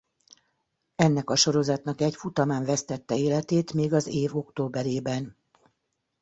Ennek 0.95 1.29
a 1.29 1.35
sorozatnak 1.35 2.01
egy 2.01 2.15
futamán 2.15 2.65
vesztette 2.65 3.15
életét 3.17 3.73
még 3.73 3.93
az 3.93 4.07
év 4.07 4.35
októberében. 4.35 5.37